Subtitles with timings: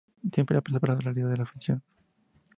[0.33, 1.83] Siempre separando la realidad de la ficción.